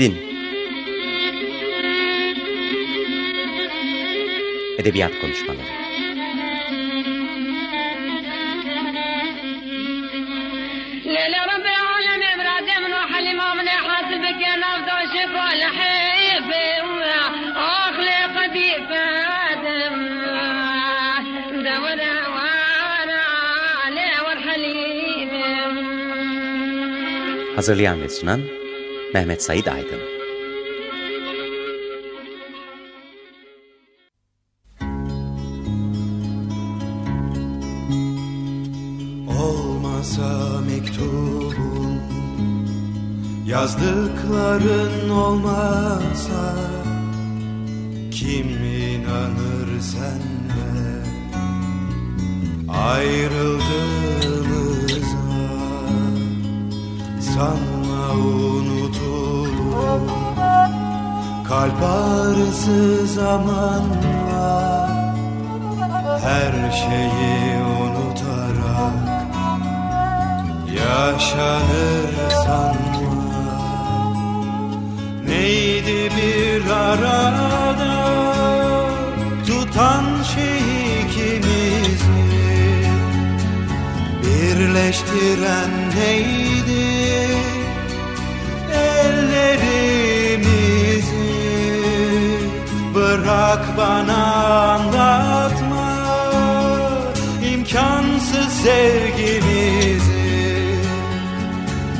[0.00, 0.16] Zin
[4.78, 5.80] Edebiyat Konuşmaları.
[27.56, 28.59] Hazırlayan ve sunan
[29.14, 30.00] Mehmet Said Aydın.
[39.40, 42.00] Olmasa mektubun
[43.46, 46.56] Yazdıkların olmasa
[48.10, 51.04] Kim inanır senle
[52.68, 53.60] Ayrıldığımıza
[57.20, 58.49] Sanma unutur
[61.50, 64.88] Kalp ağrısı zamanla
[66.22, 68.94] Her şeyi unutarak
[70.74, 72.90] Yaşanır sanma
[75.26, 77.94] Neydi bir arada
[79.46, 80.04] Tutan
[80.34, 82.20] şey ikimizi?
[84.22, 86.99] Birleştiren neydi
[93.30, 94.24] Bırak bana
[94.74, 95.90] anlatma.
[97.52, 100.20] İmkansız sevgimizi.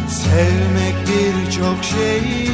[0.09, 2.51] Sevmek birçok şeyi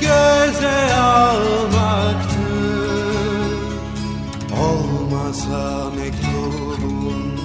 [0.00, 2.48] göze almaktı
[4.62, 7.40] Olmasa mektubun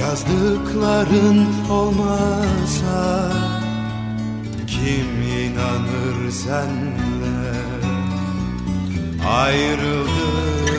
[0.00, 3.32] yazdıkların olmasa
[4.66, 7.13] Kim inanır senle
[9.26, 10.74] ayrıldığımıza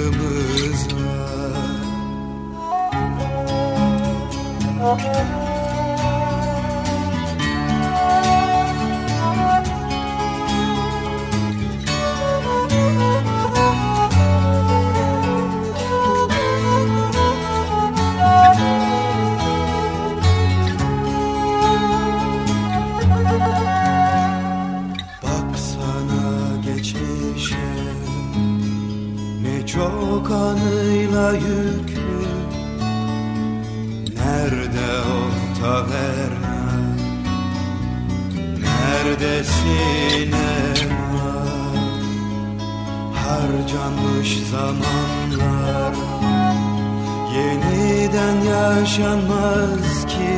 [48.99, 50.35] yaşanmaz ki.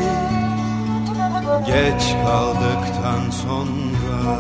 [1.66, 4.40] Geç kaldıktan sonra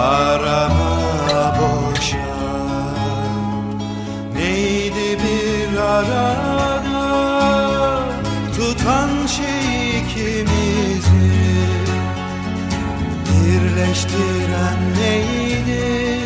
[0.00, 2.26] Arama boşa.
[5.80, 7.02] Arada
[8.56, 11.32] tutan şey ikimizi?
[13.26, 16.25] Birleştiren neydi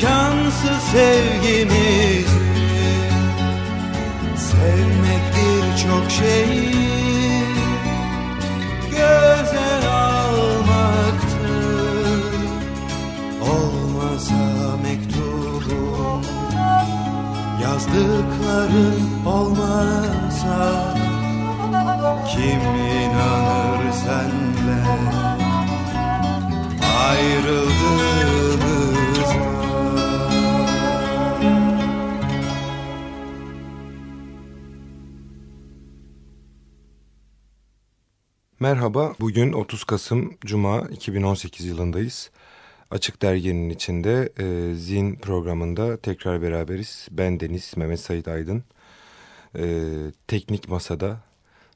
[0.00, 2.40] imkansız sevgimizi
[4.36, 6.70] sevmek birçok şey
[8.90, 11.50] göze almaktı
[13.42, 16.22] Olmasa mektubum
[17.62, 20.94] Yazdıkların olmasa
[22.34, 24.80] Kim inanır senle
[27.08, 28.69] Ayrıldığımız
[38.62, 42.30] Merhaba, bugün 30 Kasım Cuma 2018 yılındayız.
[42.90, 47.08] Açık Dergi'nin içinde e, Zin programında tekrar beraberiz.
[47.10, 48.64] Ben Deniz Mehmet Sait Aydın.
[49.58, 49.64] E,
[50.26, 51.20] teknik Masada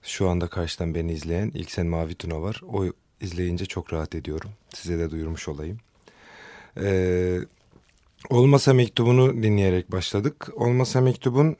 [0.03, 2.61] şu anda karşıdan beni izleyen İlksen Mavi Tuna var.
[2.73, 2.85] O
[3.21, 4.51] izleyince çok rahat ediyorum.
[4.75, 5.79] Size de duyurmuş olayım.
[6.81, 7.39] E,
[8.31, 10.49] Olmasa Mektubu'nu dinleyerek başladık.
[10.57, 11.57] Olmasa Mektubun...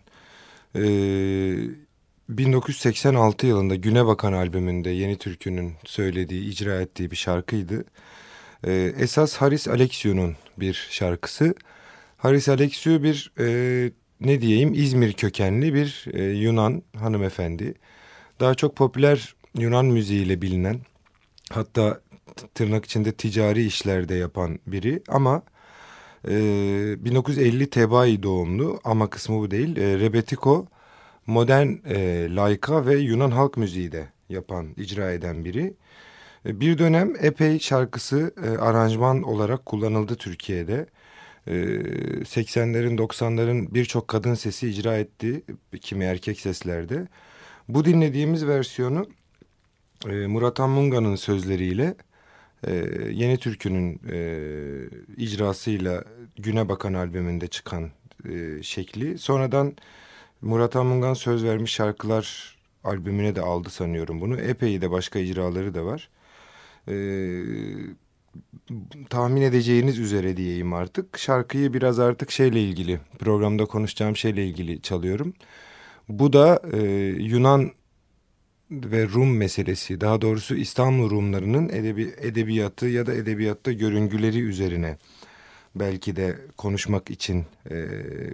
[0.77, 1.84] E,
[2.29, 7.85] 1986 yılında Güne Bakan albümünde Yeni Türkü'nün söylediği, icra ettiği bir şarkıydı.
[8.67, 11.55] Ee, esas Haris Alexiou'nun bir şarkısı.
[12.17, 13.91] Haris Alexiou bir e,
[14.21, 17.75] ne diyeyim İzmir kökenli bir e, Yunan hanımefendi.
[18.41, 20.81] Daha çok popüler Yunan müziğiyle bilinen
[21.51, 22.01] hatta
[22.55, 25.43] tırnak içinde ticari işlerde yapan biri ama
[26.29, 26.35] e,
[27.05, 29.77] 1950 Tebai doğumlu ama kısmı bu değil.
[29.77, 30.67] E, Rebetiko
[31.27, 35.75] modern e, laika ve Yunan halk müziği de yapan, icra eden biri.
[36.47, 40.87] E, bir dönem epey şarkısı e, aranjman olarak kullanıldı Türkiye'de.
[41.47, 41.53] E,
[42.23, 45.43] 80'lerin 90'ların birçok kadın sesi icra etti
[45.81, 47.09] kimi erkek seslerde.
[47.69, 49.07] Bu dinlediğimiz versiyonu
[50.09, 51.95] e, Murat Anmunga'nın sözleriyle
[52.67, 52.73] e,
[53.11, 54.19] Yeni Türkü'nün e,
[55.17, 56.05] icrasıyla
[56.37, 57.91] Güne Bakan albümünde çıkan
[58.29, 59.19] e, şekli.
[59.19, 59.77] Sonradan
[60.45, 64.41] Murat Anmungan söz vermiş şarkılar albümüne de aldı sanıyorum bunu.
[64.41, 66.11] Epey de başka icraları da var.
[66.89, 66.97] E,
[69.11, 71.19] tahmin edeceğiniz üzere diyeyim artık.
[71.19, 75.35] Şarkıyı biraz artık şeyle ilgili, programda konuşacağım şeyle ilgili çalıyorum.
[76.09, 76.79] Bu da e,
[77.23, 77.71] Yunan
[78.71, 84.99] ve Rum meselesi, daha doğrusu İstanbul Rumlarının edebi, edebiyatı ya da edebiyatta görüngüleri üzerine
[85.75, 87.77] belki de konuşmak için, e,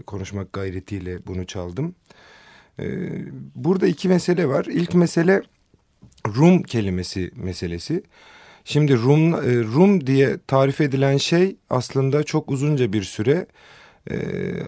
[0.06, 1.94] konuşmak gayretiyle bunu çaldım.
[2.80, 2.84] E,
[3.54, 4.64] burada iki mesele var.
[4.64, 5.42] İlk mesele
[6.26, 8.02] Rum kelimesi meselesi.
[8.64, 13.46] Şimdi Rum, e, Rum diye tarif edilen şey aslında çok uzunca bir süre
[14.10, 14.16] e,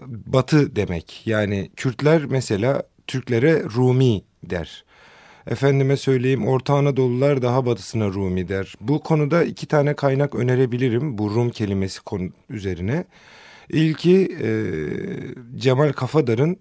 [0.07, 1.21] batı demek.
[1.25, 4.83] Yani Kürtler mesela Türklere Rumi der.
[5.47, 8.75] Efendime söyleyeyim Orta Anadolular daha batısına Rumi der.
[8.81, 13.05] Bu konuda iki tane kaynak önerebilirim bu Rum kelimesi konu üzerine.
[13.69, 14.49] İlki e,
[15.57, 16.57] Cemal Kafadar'ın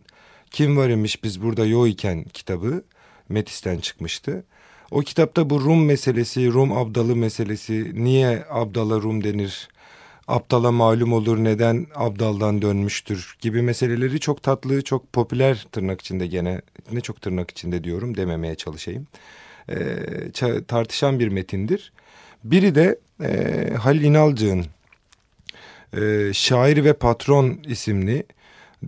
[0.50, 2.84] Kim Var imiş biz burada yo iken kitabı
[3.28, 4.44] Metis'ten çıkmıştı.
[4.90, 9.68] O kitapta bu Rum meselesi, Rum abdalı meselesi, niye abdala Rum denir,
[10.28, 16.60] aptala malum olur neden abdaldan dönmüştür gibi meseleleri çok tatlı, çok popüler tırnak içinde gene,
[16.92, 19.06] ne çok tırnak içinde diyorum dememeye çalışayım.
[19.68, 19.76] E,
[20.68, 21.92] tartışan bir metindir.
[22.44, 24.66] Biri de e, Halil İnalcık'ın
[25.96, 28.26] e, Şair ve Patron isimli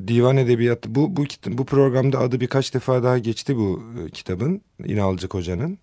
[0.07, 5.35] divan edebiyatı bu, bu, bu programda adı birkaç defa daha geçti bu e, kitabın İnalcık
[5.35, 5.79] Hoca'nın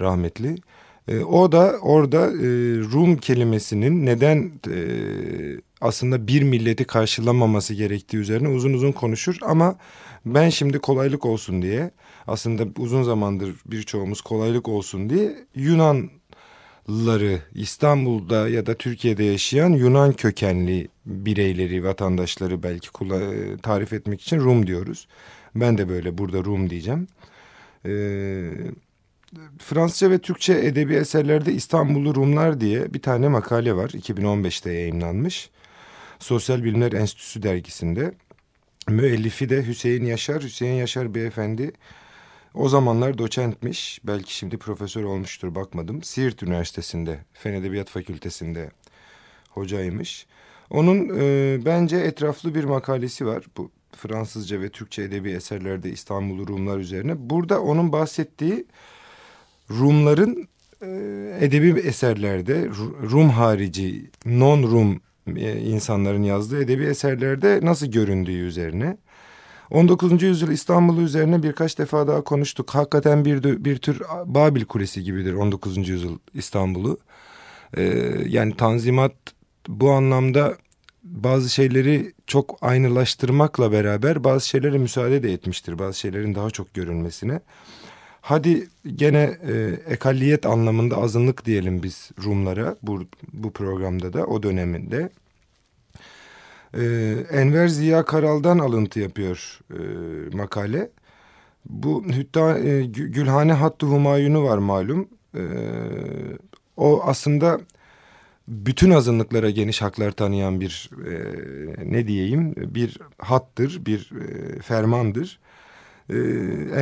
[0.00, 0.56] rahmetli.
[1.08, 2.48] E, o da orada e,
[2.92, 4.76] Rum kelimesinin neden e,
[5.80, 9.36] aslında bir milleti karşılamaması gerektiği üzerine uzun uzun konuşur.
[9.42, 9.76] Ama
[10.26, 11.90] ben şimdi kolaylık olsun diye
[12.26, 20.88] aslında uzun zamandır birçoğumuz kolaylık olsun diye Yunanları İstanbul'da ya da Türkiye'de yaşayan Yunan kökenli
[21.06, 22.88] bireyleri, vatandaşları belki
[23.62, 25.08] tarif etmek için Rum diyoruz.
[25.54, 27.08] Ben de böyle burada Rum diyeceğim.
[27.86, 28.50] Ee,
[29.58, 33.90] Fransızca ve Türkçe edebi eserlerde İstanbullu Rumlar diye bir tane makale var.
[33.90, 35.50] 2015'te yayınlanmış.
[36.18, 38.14] Sosyal Bilimler Enstitüsü dergisinde.
[38.88, 40.42] Müellifi de Hüseyin Yaşar.
[40.42, 41.72] Hüseyin Yaşar beyefendi
[42.54, 44.00] o zamanlar doçentmiş.
[44.04, 46.02] Belki şimdi profesör olmuştur bakmadım.
[46.02, 48.70] Siirt Üniversitesi'nde, Fen Edebiyat Fakültesi'nde
[49.50, 50.26] hocaymış.
[50.70, 53.44] Onun e, bence etraflı bir makalesi var.
[53.56, 57.30] Bu Fransızca ve Türkçe edebi eserlerde İstanbullu Rumlar üzerine.
[57.30, 58.66] Burada onun bahsettiği
[59.70, 60.48] Rumların
[60.82, 60.86] e,
[61.40, 62.68] edebi eserlerde
[63.10, 65.00] Rum harici non-Rum
[65.36, 68.96] e, insanların yazdığı edebi eserlerde nasıl göründüğü üzerine.
[69.70, 70.22] 19.
[70.22, 72.70] yüzyıl İstanbul'u üzerine birkaç defa daha konuştuk.
[72.70, 75.88] Hakikaten bir, bir tür Babil Kulesi gibidir 19.
[75.88, 76.98] yüzyıl İstanbul'u.
[77.76, 77.82] Ee,
[78.26, 79.12] yani Tanzimat
[79.68, 80.56] bu anlamda
[81.02, 85.78] bazı şeyleri çok aynılaştırmakla beraber bazı şeylere müsaade de etmiştir.
[85.78, 87.40] Bazı şeylerin daha çok görünmesine.
[88.30, 89.52] Hadi gene e,
[89.92, 95.10] ekalliyet anlamında azınlık diyelim biz Rumlara bu, bu programda da o döneminde.
[96.74, 96.82] E,
[97.30, 99.78] Enver Ziya Karal'dan alıntı yapıyor e,
[100.36, 100.90] makale.
[101.64, 105.08] Bu Hütta, e, Gülhane Hattı Humayun'u var malum.
[105.34, 105.42] E,
[106.76, 107.60] o aslında
[108.48, 111.14] bütün azınlıklara geniş haklar tanıyan bir e,
[111.92, 115.38] ne diyeyim bir hattır, bir e, fermandır.
[116.10, 116.14] Ee,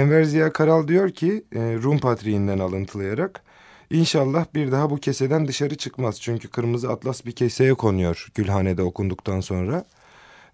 [0.01, 3.43] Enver Ziya Karal diyor ki e, Rum Patriğinden alıntılayarak
[3.91, 6.21] İnşallah bir daha bu keseden dışarı çıkmaz.
[6.21, 9.85] Çünkü kırmızı atlas bir keseye konuyor Gülhane'de okunduktan sonra.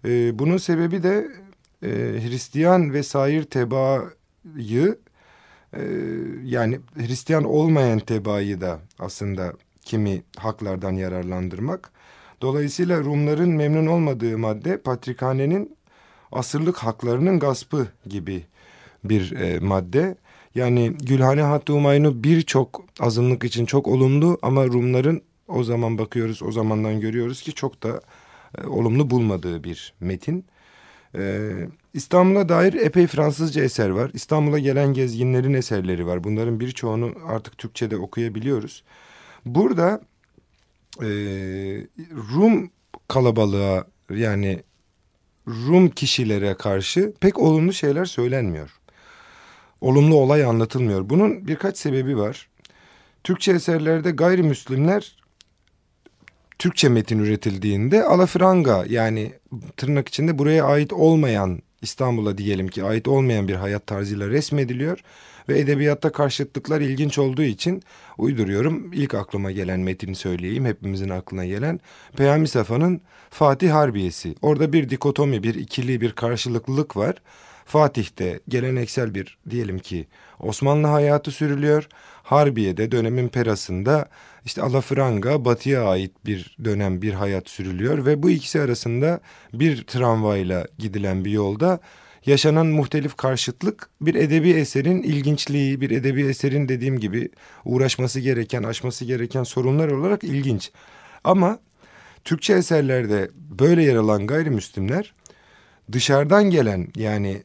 [0.05, 1.27] Ee, bunun sebebi de
[1.83, 1.89] e,
[2.27, 4.97] Hristiyan ve sair tebaayı
[5.73, 5.83] e,
[6.43, 11.91] yani Hristiyan olmayan tebaayı da aslında kimi haklardan yararlandırmak.
[12.41, 15.77] Dolayısıyla Rumların memnun olmadığı madde Patrikhane'nin
[16.31, 18.45] asırlık haklarının gaspı gibi
[19.09, 20.15] bir e, madde.
[20.55, 26.51] Yani Gülhane Hattı Humayun'u birçok azınlık için çok olumlu ama Rumların o zaman bakıyoruz o
[26.51, 28.01] zamandan görüyoruz ki çok da
[28.57, 30.45] e, olumlu bulmadığı bir metin.
[31.17, 31.51] Ee,
[31.93, 34.11] İstanbul'a dair epey Fransızca eser var.
[34.13, 36.23] İstanbul'a gelen gezginlerin eserleri var.
[36.23, 38.83] Bunların birçoğunu artık Türkçe'de okuyabiliyoruz.
[39.45, 40.01] Burada
[41.01, 41.07] e,
[42.33, 42.71] Rum
[43.07, 44.63] kalabalığa yani
[45.47, 48.79] Rum kişilere karşı pek olumlu şeyler söylenmiyor.
[49.81, 51.09] Olumlu olay anlatılmıyor.
[51.09, 52.49] Bunun birkaç sebebi var.
[53.23, 55.15] Türkçe eserlerde gayrimüslimler
[56.59, 59.33] Türkçe metin üretildiğinde alafranga yani
[59.77, 64.99] tırnak içinde buraya ait olmayan İstanbul'a diyelim ki ait olmayan bir hayat tarzıyla resmediliyor
[65.49, 67.83] ve edebiyatta karşıtlıklar ilginç olduğu için
[68.17, 68.93] uyduruyorum.
[68.93, 71.79] İlk aklıma gelen metini söyleyeyim hepimizin aklına gelen
[72.17, 74.35] Peyami Safa'nın Fatih Harbiyesi.
[74.41, 77.15] Orada bir dikotomi, bir ikili, bir karşılıklılık var.
[77.65, 80.07] Fatih'te geleneksel bir diyelim ki
[80.39, 81.87] Osmanlı hayatı sürülüyor.
[82.23, 84.09] Harbiye'de dönemin perasında
[84.45, 89.19] işte alafranga batıya ait bir dönem bir hayat sürülüyor ve bu ikisi arasında
[89.53, 91.79] bir tramvayla gidilen bir yolda
[92.25, 97.29] yaşanan muhtelif karşıtlık bir edebi eserin ilginçliği, bir edebi eserin dediğim gibi
[97.65, 100.71] uğraşması gereken, aşması gereken sorunlar olarak ilginç.
[101.23, 101.59] Ama
[102.23, 105.13] Türkçe eserlerde böyle yer alan gayrimüslimler
[105.91, 107.43] dışarıdan gelen yani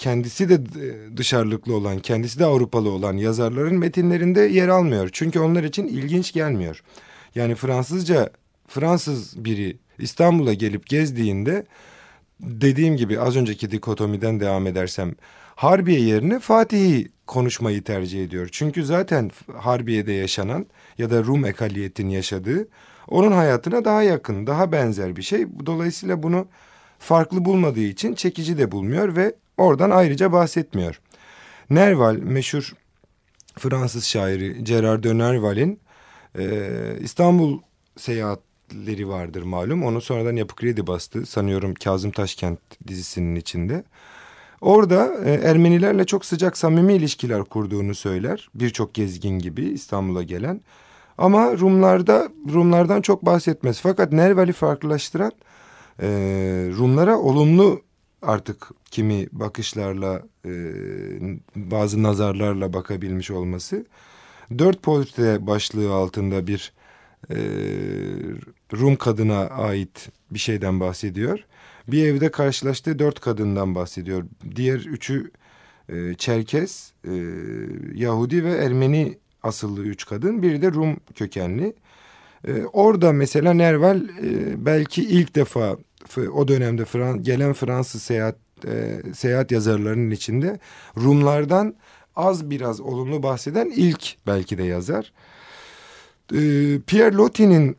[0.00, 5.08] kendisi de e, dışarılıklı olan, kendisi de Avrupalı olan yazarların metinlerinde yer almıyor.
[5.12, 6.82] Çünkü onlar için ilginç gelmiyor.
[7.34, 8.30] Yani Fransızca,
[8.68, 11.66] Fransız biri İstanbul'a gelip gezdiğinde
[12.40, 15.14] dediğim gibi az önceki dikotomiden devam edersem
[15.56, 18.48] Harbiye yerine Fatih'i konuşmayı tercih ediyor.
[18.52, 20.66] Çünkü zaten Harbiye'de yaşanan
[20.98, 22.68] ya da Rum ekaliyetin yaşadığı
[23.08, 25.46] onun hayatına daha yakın, daha benzer bir şey.
[25.66, 26.46] Dolayısıyla bunu
[26.98, 31.00] farklı bulmadığı için çekici de bulmuyor ve oradan ayrıca bahsetmiyor.
[31.70, 32.72] Nerval meşhur
[33.58, 35.80] Fransız şairi Gerard de Nerval'in
[36.38, 37.60] e, İstanbul
[37.96, 39.84] seyahatleri vardır malum.
[39.84, 41.26] Onu sonradan Yapı Kredi bastı.
[41.26, 43.84] Sanıyorum Kazım Taşkent dizisinin içinde.
[44.60, 48.48] Orada e, Ermenilerle çok sıcak samimi ilişkiler kurduğunu söyler.
[48.54, 50.60] Birçok gezgin gibi İstanbul'a gelen.
[51.18, 53.80] Ama Rumlarda Rumlardan çok bahsetmez.
[53.80, 55.32] Fakat Nerval'i farklılaştıran
[56.02, 56.08] e,
[56.78, 57.80] Rumlara olumlu
[58.22, 60.50] artık kimi bakışlarla e,
[61.56, 63.86] bazı nazarlarla bakabilmiş olması.
[64.58, 66.72] Dört portre başlığı altında bir
[67.30, 67.36] e,
[68.72, 71.44] Rum kadına ait bir şeyden bahsediyor.
[71.88, 74.24] Bir evde karşılaştığı dört kadından bahsediyor.
[74.56, 75.30] Diğer üçü
[75.88, 77.12] e, Çerkes, e,
[77.94, 80.42] Yahudi ve Ermeni asıllı üç kadın.
[80.42, 81.74] Biri de Rum kökenli.
[82.48, 85.76] E, orada mesela Nerval e, belki ilk defa
[86.34, 88.36] o dönemde Fran gelen Fransız seyahat
[88.68, 90.58] e, seyahat yazarlarının içinde
[90.96, 91.74] Rumlardan
[92.16, 95.12] az biraz olumlu bahseden ilk belki de yazar.
[96.32, 96.40] E,
[96.86, 97.76] Pierre Loti'nin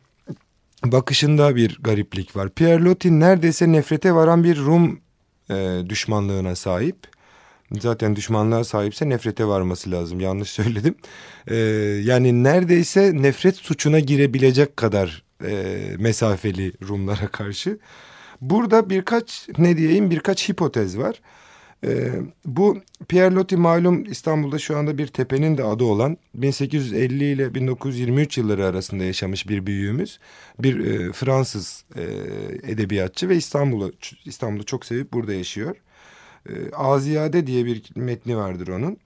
[0.84, 2.48] bakışında bir gariplik var.
[2.48, 5.00] Pierre Loti neredeyse nefrete varan bir Rum
[5.50, 6.96] e, düşmanlığına sahip.
[7.80, 10.20] Zaten düşmanlığa sahipse nefrete varması lazım.
[10.20, 10.94] Yanlış söyledim.
[11.46, 11.56] Ee,
[12.04, 17.78] yani neredeyse nefret suçuna girebilecek kadar e, mesafeli Rumlara karşı.
[18.42, 21.20] Burada birkaç ne diyeyim birkaç hipotez var.
[21.84, 22.12] Ee,
[22.44, 28.38] bu Pierre Loti malum İstanbul'da şu anda bir tepenin de adı olan 1850 ile 1923
[28.38, 30.18] yılları arasında yaşamış bir büyüğümüz.
[30.58, 32.02] Bir e, Fransız e,
[32.72, 33.92] edebiyatçı ve İstanbul'u
[34.24, 35.76] İstanbul'u çok sevip burada yaşıyor.
[36.48, 38.96] E, Aziyade diye bir metni vardır onun.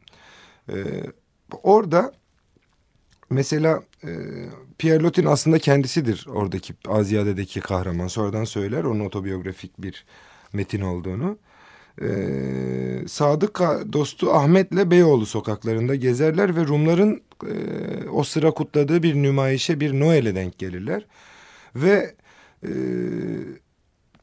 [0.68, 0.76] E,
[1.62, 2.12] orada
[3.30, 4.10] mesela e,
[4.78, 8.06] Pierre Lotin aslında kendisidir oradaki Aziyade'deki kahraman.
[8.06, 10.04] Sonradan söyler onun otobiyografik bir
[10.52, 11.38] metin olduğunu.
[12.02, 12.08] E,
[13.08, 13.60] Sadık
[13.92, 17.54] dostu Ahmet'le Beyoğlu sokaklarında gezerler ve Rumların e,
[18.08, 21.06] o sıra kutladığı bir nümayişe bir Noel'e denk gelirler.
[21.76, 22.14] Ve
[22.62, 22.70] e,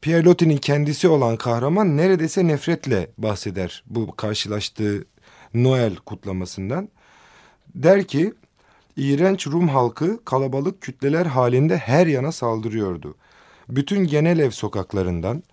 [0.02, 5.06] Pierre Loti'nin kendisi olan kahraman neredeyse nefretle bahseder bu karşılaştığı
[5.54, 6.90] Noel kutlamasından.
[7.76, 8.34] Der ki
[8.98, 13.16] iğrenç Rum halkı kalabalık kütleler halinde her yana saldırıyordu.
[13.70, 15.44] Bütün genel ev sokaklarından,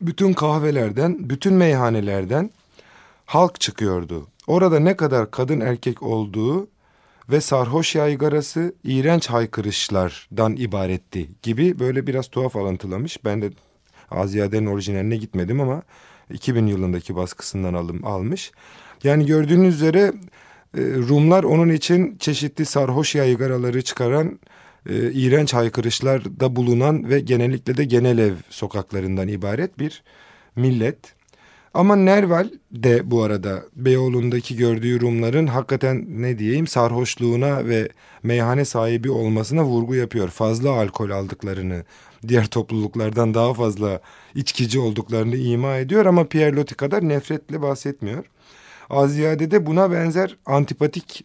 [0.00, 2.50] bütün kahvelerden, bütün meyhanelerden
[3.26, 4.26] halk çıkıyordu.
[4.46, 6.68] Orada ne kadar kadın erkek olduğu
[7.30, 13.24] ve sarhoş yaygarası iğrenç haykırışlardan ibaretti gibi böyle biraz tuhaf alıntılamış.
[13.24, 13.50] Ben de
[14.10, 15.82] Aziyade'nin orijinaline gitmedim ama
[16.30, 18.52] 2000 yılındaki baskısından alım, almış.
[19.04, 20.12] Yani gördüğünüz üzere
[20.76, 24.38] Rumlar onun için çeşitli sarhoş yaygaraları çıkaran
[24.88, 30.02] e, iğrenç haykırışlarda bulunan ve genellikle de genel ev sokaklarından ibaret bir
[30.56, 30.98] millet.
[31.74, 37.88] Ama Nerval de bu arada Beyoğlu'ndaki gördüğü Rumların hakikaten ne diyeyim sarhoşluğuna ve
[38.22, 40.28] meyhane sahibi olmasına vurgu yapıyor.
[40.28, 41.84] Fazla alkol aldıklarını,
[42.28, 44.00] diğer topluluklardan daha fazla
[44.34, 48.24] içkici olduklarını ima ediyor ama Pierre Loti kadar nefretle bahsetmiyor.
[48.90, 51.24] Az ziyade de buna benzer antipatik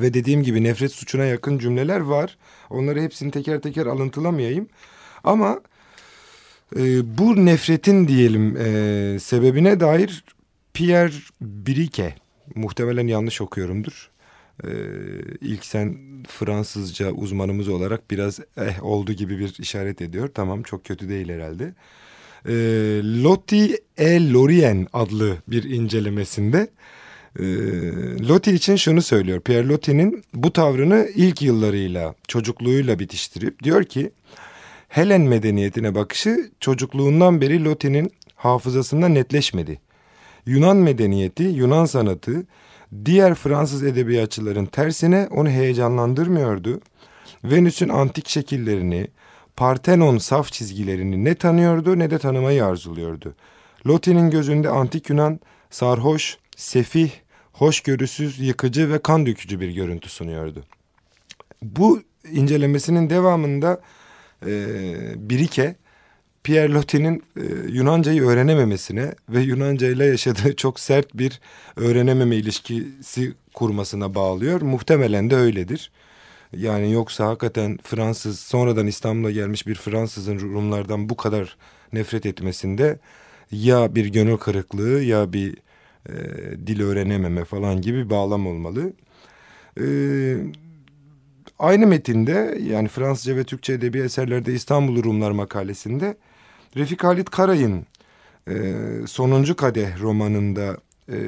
[0.00, 2.38] Ve dediğim gibi nefret suçuna yakın cümleler var.
[2.70, 4.68] Onları hepsini teker teker alıntılamayayım.
[5.24, 5.60] Ama
[6.76, 10.24] e, bu nefretin diyelim e, sebebine dair
[10.74, 12.14] Pierre Brique,
[12.54, 14.10] muhtemelen yanlış okuyorumdur.
[14.64, 14.70] E,
[15.40, 20.30] ilk sen Fransızca uzmanımız olarak biraz eh oldu gibi bir işaret ediyor.
[20.34, 21.74] Tamam çok kötü değil herhalde.
[22.48, 22.52] E,
[23.22, 26.68] Loti e Lorien adlı bir incelemesinde
[27.38, 27.44] e,
[28.28, 29.40] Loti için şunu söylüyor.
[29.40, 34.10] Pierre Loti'nin bu tavrını ilk yıllarıyla, çocukluğuyla bitiştirip diyor ki
[34.88, 39.80] Helen medeniyetine bakışı çocukluğundan beri Loti'nin hafızasında netleşmedi.
[40.46, 42.46] Yunan medeniyeti, Yunan sanatı
[43.04, 46.80] diğer Fransız edebiyatçıların tersine onu heyecanlandırmıyordu.
[47.44, 49.08] Venüs'ün antik şekillerini,
[49.56, 53.34] Partenon saf çizgilerini ne tanıyordu ne de tanımayı arzuluyordu.
[53.86, 57.10] Loti'nin gözünde antik Yunan sarhoş, sefih,
[57.52, 60.64] hoşgörüsüz, yıkıcı ve kan dökücü bir görüntü sunuyordu.
[61.62, 63.80] Bu incelemesinin devamında
[64.46, 64.50] e,
[65.16, 65.76] Birike,
[66.44, 71.40] Pierre Loti'nin e, Yunancayı öğrenememesine ve Yunanca ile yaşadığı çok sert bir
[71.76, 74.60] öğrenememe ilişkisi kurmasına bağlıyor.
[74.60, 75.90] Muhtemelen de öyledir.
[76.52, 81.56] Yani yoksa hakikaten Fransız sonradan İstanbul'a gelmiş bir Fransızın Rumlardan bu kadar
[81.92, 82.98] nefret etmesinde
[83.50, 85.56] ya bir gönül kırıklığı ya bir
[86.08, 86.12] e,
[86.66, 88.92] dil öğrenememe falan gibi bağlam olmalı.
[89.80, 89.86] E,
[91.58, 96.16] aynı metinde yani Fransızca ve Türkçe edebi eserlerde İstanbul Rumlar makalesinde
[96.76, 97.86] Refik Halit Karay'ın
[98.48, 98.74] e,
[99.06, 100.76] Sonuncu Kadeh romanında
[101.08, 101.18] e,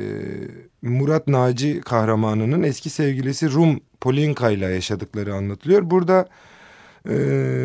[0.82, 5.90] Murat Naci kahramanının eski sevgilisi Rum Polinka ile yaşadıkları anlatılıyor.
[5.90, 6.28] Burada
[7.08, 7.14] e,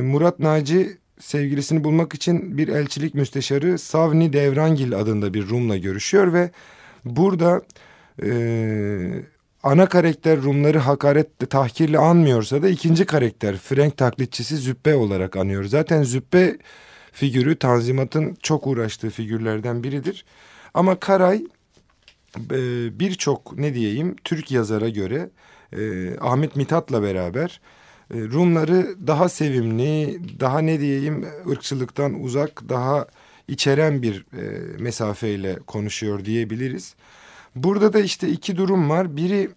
[0.03, 6.51] Murat Naci sevgilisini bulmak için bir elçilik müsteşarı Savni Devrangil adında bir Rum'la görüşüyor ve
[7.05, 7.61] burada
[8.23, 8.29] e,
[9.63, 15.63] ana karakter Rumları hakaretle tahkirle anmıyorsa da ikinci karakter Frank taklitçisi Züppe olarak anıyor.
[15.63, 16.57] Zaten Züppe
[17.11, 20.25] figürü Tanzimat'ın çok uğraştığı figürlerden biridir.
[20.73, 21.43] Ama Karay
[22.37, 22.59] e,
[22.99, 25.29] birçok ne diyeyim Türk yazara göre
[25.77, 27.61] e, Ahmet Mithat'la beraber
[28.13, 33.07] e, Rumları daha sevimli, daha ne diyeyim ırkçılıktan uzak, daha
[33.47, 34.25] içeren bir
[34.79, 36.95] mesafeyle konuşuyor diyebiliriz.
[37.55, 39.17] Burada da işte iki durum var.
[39.17, 39.49] Biri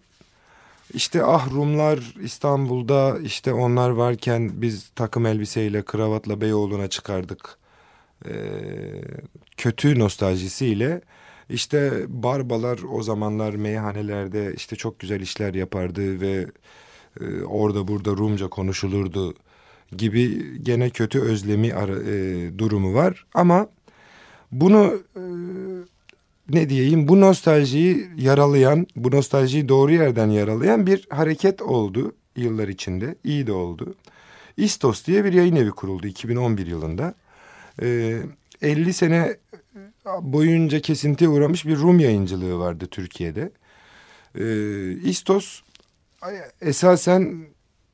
[0.94, 7.58] işte ah Rumlar İstanbul'da işte onlar varken biz takım elbiseyle kravatla Beyoğlu'na çıkardık.
[8.28, 8.32] Ee,
[9.56, 11.00] kötü nostaljisiyle
[11.50, 16.46] işte barbalar o zamanlar meyhanelerde işte çok güzel işler yapardı ve
[17.20, 19.34] e, orada burada Rumca konuşulurdu
[19.96, 23.26] gibi gene kötü özlemi ara, e, durumu var.
[23.34, 23.68] Ama
[24.52, 25.22] bunu e,
[26.48, 33.14] ne diyeyim bu nostaljiyi yaralayan, bu nostaljiyi doğru yerden yaralayan bir hareket oldu yıllar içinde.
[33.24, 33.94] İyi de oldu.
[34.56, 37.14] İstos diye bir yayın evi kuruldu 2011 yılında.
[37.82, 38.18] Ee,
[38.62, 39.36] 50 sene
[40.20, 43.50] boyunca kesintiye uğramış bir Rum yayıncılığı vardı Türkiye'de.
[44.38, 45.60] Ee, İstos
[46.60, 47.46] esasen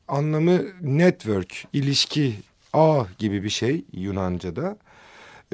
[0.08, 2.34] anlamı network, ilişki,
[2.72, 4.76] ağ gibi bir şey Yunanca'da.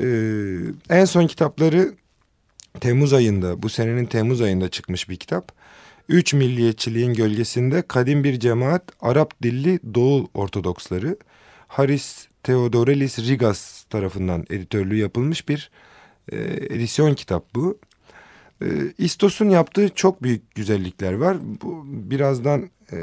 [0.01, 0.05] Ee,
[0.91, 1.95] en son kitapları
[2.81, 5.53] Temmuz ayında, bu senenin Temmuz ayında çıkmış bir kitap.
[6.09, 11.17] Üç milliyetçiliğin gölgesinde kadim bir cemaat Arap dilli Doğu Ortodoksları
[11.69, 15.71] Haris Theodorelis Rigas tarafından editörlüğü yapılmış bir
[16.33, 16.37] e,
[16.75, 17.79] edisyon kitap bu.
[18.63, 18.67] E,
[18.99, 21.37] İstos'un yaptığı çok büyük güzellikler var.
[21.63, 22.99] Bu birazdan e,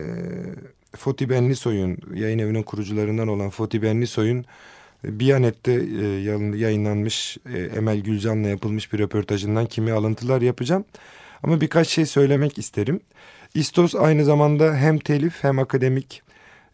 [0.96, 4.46] Foti Benlisoy'un yayın evinin kurucularından olan Foti Benlisoy'un
[5.04, 6.06] Biyanet'te e,
[6.58, 10.86] yayınlanmış e, Emel Gülcan'la yapılmış bir röportajından kimi alıntılar yapacağım.
[11.44, 13.00] Ama birkaç şey söylemek isterim.
[13.54, 16.22] İstos aynı zamanda hem telif hem akademik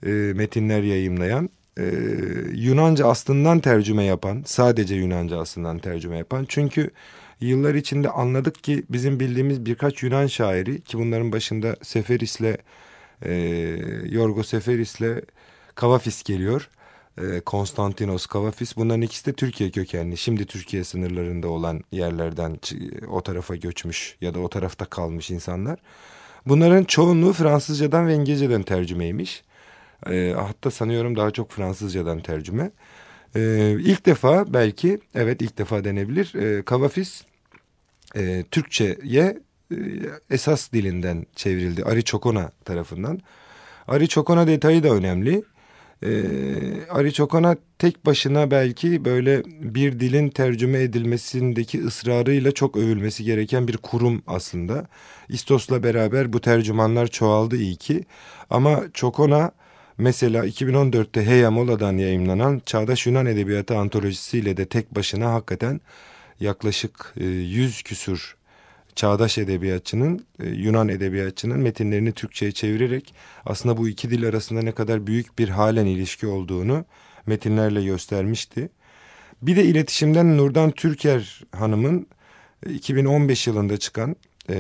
[0.06, 1.84] e, metinler yayımlayan, e,
[2.54, 6.46] Yunanca aslından tercüme yapan, sadece Yunanca aslından tercüme yapan.
[6.50, 6.92] Çünkü
[7.42, 12.58] yıllar içinde anladık ki bizim bildiğimiz birkaç Yunan şairi ki bunların başında Seferis'le,
[13.22, 13.34] e,
[14.06, 15.24] Yorgo Seferis'le
[15.76, 16.70] Kavafis geliyor
[17.18, 20.18] e, Konstantinos Kavafis bunların ikisi de Türkiye kökenli.
[20.18, 22.60] Şimdi Türkiye sınırlarında olan yerlerden
[23.10, 25.80] o tarafa göçmüş ya da o tarafta kalmış insanlar.
[26.46, 29.44] Bunların çoğunluğu Fransızcadan ve İngilizceden tercümeymiş.
[30.10, 32.72] E, hatta sanıyorum daha çok Fransızcadan tercüme.
[33.36, 36.36] E, ilk defa belki evet ilk defa denebilir.
[36.36, 37.24] E, Kavafis
[38.16, 39.40] e, Türkçe'ye
[39.72, 39.78] e,
[40.30, 41.84] esas dilinden çevrildi.
[41.84, 43.20] Ari Çokona tarafından.
[43.88, 45.44] Ari Çokona detayı da önemli.
[46.04, 46.24] Ee,
[46.90, 53.78] Ari Çokan'a tek başına belki böyle bir dilin tercüme edilmesindeki ısrarıyla çok övülmesi gereken bir
[53.78, 54.88] kurum aslında.
[55.30, 58.06] İstos'la beraber bu tercümanlar çoğaldı iyi ki.
[58.50, 59.52] Ama Çokon'a
[60.02, 65.82] mesela 2014'te Heya Mola'dan yayınlanan Çağdaş Yunan Edebiyatı antolojisiyle de tek başına hakikaten
[66.40, 68.38] yaklaşık 100 e, küsur
[68.96, 73.14] çağdaş edebiyatçının, e, Yunan edebiyatçının metinlerini Türkçe'ye çevirerek
[73.46, 76.86] aslında bu iki dil arasında ne kadar büyük bir halen ilişki olduğunu
[77.26, 78.70] metinlerle göstermişti.
[79.42, 82.08] Bir de iletişimden Nurdan Türker Hanım'ın
[82.70, 84.16] 2015 e, yılında çıkan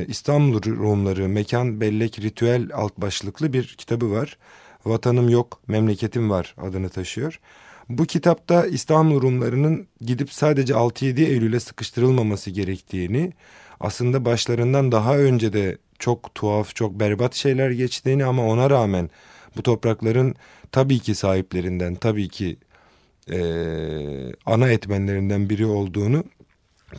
[0.07, 4.37] İstanbul Rumları Mekan Bellek Ritüel alt başlıklı bir kitabı var.
[4.85, 7.39] Vatanım yok, memleketim var adını taşıyor.
[7.89, 13.33] Bu kitapta İstanbul Rumlarının gidip sadece 6-7 Eylül'e sıkıştırılmaması gerektiğini,
[13.79, 19.09] aslında başlarından daha önce de çok tuhaf, çok berbat şeyler geçtiğini ama ona rağmen
[19.57, 20.35] bu toprakların
[20.71, 22.57] tabii ki sahiplerinden, tabii ki
[23.31, 23.39] e,
[24.45, 26.23] ana etmenlerinden biri olduğunu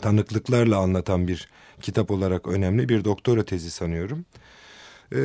[0.00, 1.48] tanıklıklarla anlatan bir
[1.80, 4.24] kitap olarak önemli bir doktora tezi sanıyorum.
[5.14, 5.20] E,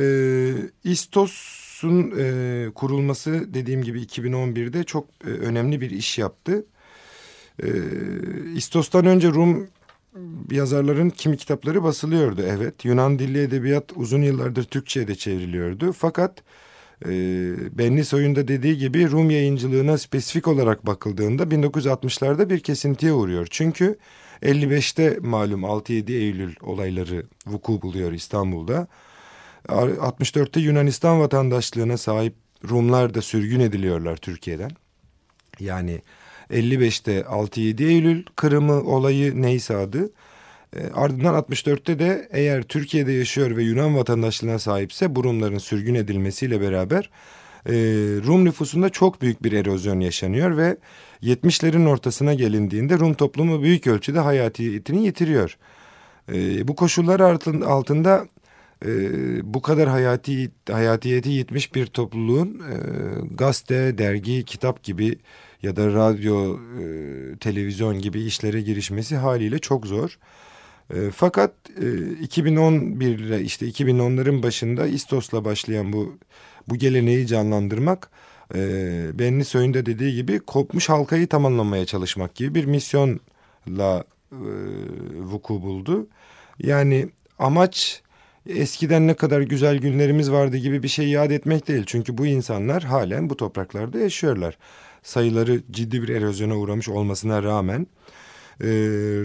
[1.78, 6.66] İstos'un e, kurulması dediğim gibi 2011'de çok e, önemli bir iş yaptı.
[7.62, 7.68] E,
[8.54, 9.68] İstos'tan önce Rum
[10.50, 12.84] yazarların kimi kitapları basılıyordu evet.
[12.84, 15.92] Yunan dilli edebiyat uzun yıllardır Türkçe'ye de çevriliyordu.
[15.92, 16.42] Fakat
[17.04, 17.10] e,
[17.78, 23.46] Benli Soy'un da dediği gibi Rum yayıncılığına spesifik olarak bakıldığında 1960'larda bir kesintiye uğruyor.
[23.50, 23.98] Çünkü
[24.42, 28.88] 55'te malum 6-7 Eylül olayları vuku buluyor İstanbul'da.
[29.66, 32.34] 64'te Yunanistan vatandaşlığına sahip
[32.68, 34.70] Rumlar da sürgün ediliyorlar Türkiye'den.
[35.60, 36.02] Yani
[36.50, 40.10] 55'te 6-7 Eylül Kırım'ı olayı neyse adı.
[40.76, 46.60] E, ardından 64'te de eğer Türkiye'de yaşıyor ve Yunan vatandaşlığına sahipse bu Rumların sürgün edilmesiyle
[46.60, 47.10] beraber
[47.66, 47.72] e,
[48.26, 50.76] Rum nüfusunda çok büyük bir erozyon yaşanıyor ve
[51.22, 55.58] 70'lerin ortasına gelindiğinde Rum toplumu büyük ölçüde hayatiyetini yitiriyor.
[56.32, 57.20] E, bu koşullar
[57.66, 58.28] altında
[58.86, 58.90] e,
[59.54, 62.74] bu kadar hayati hayatiyeti yitmiş bir topluluğun e,
[63.34, 65.18] gazete, dergi, kitap gibi
[65.62, 70.18] ya da radyo, e, televizyon gibi işlere girişmesi haliyle çok zor.
[70.94, 76.18] E, fakat e, 2011 ile işte 2010'ların başında İstos'la başlayan bu
[76.68, 78.10] bu geleneği canlandırmak
[78.54, 78.58] e,
[79.14, 84.40] Benli Soy'un da dediği gibi kopmuş halkayı tamamlamaya çalışmak gibi bir misyonla e,
[85.20, 86.08] vuku buldu.
[86.58, 88.02] Yani amaç
[88.48, 91.82] eskiden ne kadar güzel günlerimiz vardı gibi bir şey yad etmek değil.
[91.86, 94.58] Çünkü bu insanlar halen bu topraklarda yaşıyorlar
[95.02, 97.86] sayıları ciddi bir erozyona uğramış olmasına rağmen
[98.60, 98.66] e,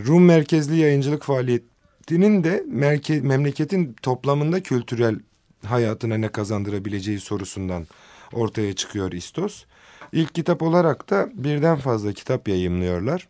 [0.07, 5.19] Rum merkezli yayıncılık faaliyetinin de merke, memleketin toplamında kültürel
[5.65, 7.87] hayatına ne kazandırabileceği sorusundan
[8.33, 9.65] ortaya çıkıyor İstos.
[10.11, 13.27] İlk kitap olarak da birden fazla kitap yayımlıyorlar,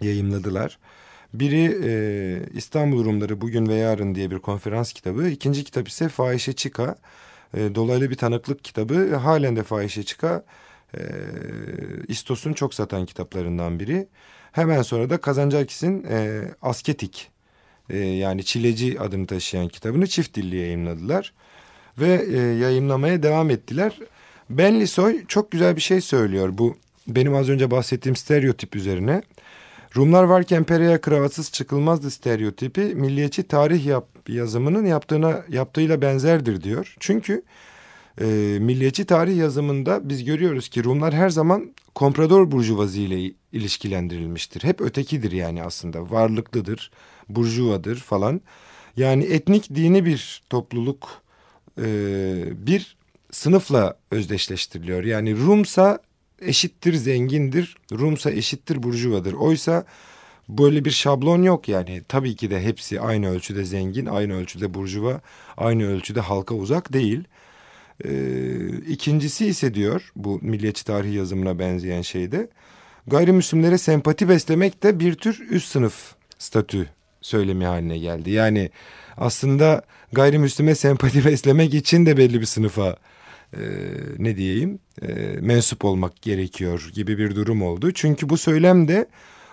[0.00, 0.78] yayımladılar.
[1.34, 1.92] Biri e,
[2.54, 5.28] İstanbul Rumları Bugün ve Yarın diye bir konferans kitabı.
[5.28, 6.96] İkinci kitap ise Fahişe Çıka.
[7.54, 9.14] E, dolaylı bir tanıklık kitabı.
[9.14, 10.44] Halen de Fahişe Çıka
[10.94, 11.00] e,
[12.08, 14.08] İstos'un çok satan kitaplarından biri.
[14.52, 17.30] Hemen sonra da Kazancakis'in e, Asketik
[17.90, 21.32] e, yani Çileci adını taşıyan kitabını çift dilli yayınladılar.
[21.98, 23.98] Ve e, yayınlamaya devam ettiler.
[24.50, 26.76] Ben Lisoy çok güzel bir şey söylüyor bu
[27.08, 29.22] benim az önce bahsettiğim stereotip üzerine.
[29.96, 36.94] Rumlar varken pereye kravatsız çıkılmazdı stereotipi milliyetçi tarih yap, yazımının yaptığına yaptığıyla benzerdir diyor.
[37.00, 37.42] Çünkü
[38.20, 38.24] e,
[38.60, 44.64] milliyetçi tarih yazımında biz görüyoruz ki Rumlar her zaman komprador burjuvazi ile ilişkilendirilmiştir.
[44.64, 46.90] Hep ötekidir yani aslında varlıklıdır,
[47.28, 48.40] burjuvadır falan.
[48.96, 51.08] Yani etnik dini bir topluluk
[51.78, 51.86] e,
[52.66, 52.96] bir
[53.30, 55.04] sınıfla özdeşleştiriliyor.
[55.04, 55.98] Yani Rumsa
[56.42, 59.32] eşittir zengindir, Rumsa eşittir burjuvadır.
[59.32, 59.84] Oysa
[60.48, 62.02] böyle bir şablon yok yani.
[62.08, 65.20] Tabii ki de hepsi aynı ölçüde zengin, aynı ölçüde burjuva,
[65.56, 67.24] aynı ölçüde halka uzak değil.
[68.04, 72.48] Ee, ikincisi ise diyor bu milliyetçi tarih yazımına benzeyen şeyde
[73.06, 76.88] gayrimüslimlere sempati beslemek de bir tür üst sınıf statü
[77.20, 78.30] söylemi haline geldi.
[78.30, 78.70] Yani
[79.16, 82.96] aslında gayrimüslime sempati beslemek için de belli bir sınıfa
[83.52, 83.60] e,
[84.18, 85.06] ne diyeyim e,
[85.40, 87.92] mensup olmak gerekiyor gibi bir durum oldu.
[87.92, 89.06] Çünkü bu söylem de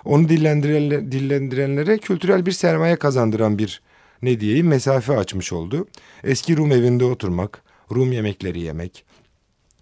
[0.06, 3.82] onu dillendirenler, dillendirenlere kültürel bir sermaye kazandıran bir
[4.22, 5.88] ne diyeyim mesafe açmış oldu.
[6.24, 9.06] Eski Rum evinde oturmak, Rum yemekleri yemek,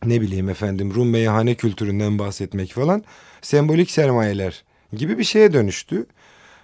[0.05, 3.03] ne bileyim efendim Rum meyhane kültüründen bahsetmek falan
[3.41, 6.05] sembolik sermayeler gibi bir şeye dönüştü.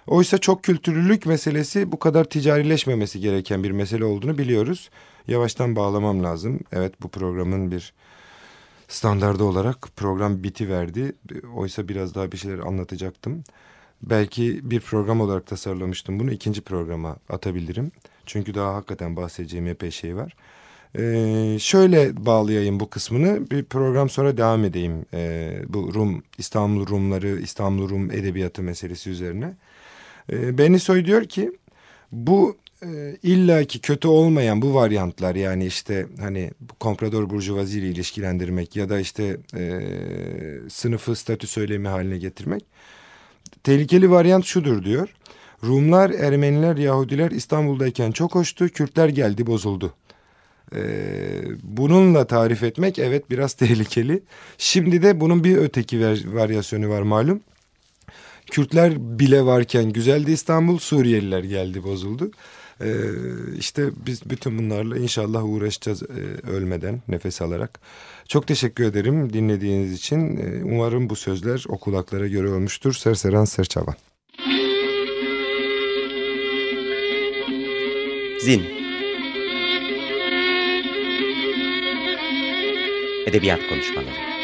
[0.06, 4.90] Oysa çok kültürlülük meselesi bu kadar ticarileşmemesi gereken bir mesele olduğunu biliyoruz.
[5.28, 6.60] Yavaştan bağlamam lazım.
[6.72, 7.92] Evet bu programın bir
[8.88, 11.12] standardı olarak program biti verdi.
[11.54, 13.44] Oysa biraz daha bir şeyler anlatacaktım.
[14.02, 17.92] Belki bir program olarak tasarlamıştım bunu ikinci programa atabilirim.
[18.26, 20.36] Çünkü daha hakikaten bahsedeceğim epey şey var.
[20.98, 27.40] Ee, şöyle bağlayayım bu kısmını bir program sonra devam edeyim ee, bu Rum İstanbul Rumları
[27.40, 29.54] İstanbul Rum edebiyatı meselesi üzerine.
[30.32, 31.52] Ee, Benisoy diyor ki
[32.12, 38.88] bu e, illaki kötü olmayan bu varyantlar yani işte hani komprador burjuvazi ile ilişkilendirmek ya
[38.88, 39.80] da işte e,
[40.68, 42.64] sınıfı statü söylemi haline getirmek
[43.62, 45.08] tehlikeli varyant şudur diyor.
[45.64, 49.94] Rumlar, Ermeniler, Yahudiler İstanbul'dayken çok hoştu, Kürtler geldi bozuldu.
[50.74, 50.80] Ee,
[51.62, 54.22] bununla tarif etmek evet biraz tehlikeli.
[54.58, 56.00] Şimdi de bunun bir öteki
[56.34, 57.40] varyasyonu var malum.
[58.50, 62.30] Kürtler bile varken güzeldi İstanbul, Suriyeliler geldi bozuldu.
[62.80, 62.90] Ee,
[63.58, 67.80] işte biz bütün bunlarla inşallah uğraşacağız e, ölmeden nefes alarak.
[68.28, 70.36] Çok teşekkür ederim dinlediğiniz için.
[70.36, 72.92] Ee, umarım bu sözler o kulaklara göre olmuştur.
[72.92, 73.94] Serseran Serçavan.
[78.40, 78.62] Zin
[83.26, 84.37] Edebiyat Konuşmaları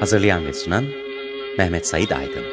[0.00, 0.84] Hazırlayan ve sunan
[1.58, 2.44] Mehmet Said Aydın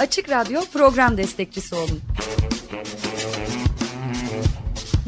[0.00, 2.00] Açık Radyo program destekçisi olun.